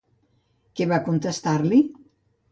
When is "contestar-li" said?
1.09-1.83